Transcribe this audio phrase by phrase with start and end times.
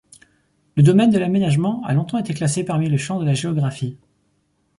[0.77, 3.99] Le domaine de l'aménagement a longtemps été classé parmi les champs de la géographie.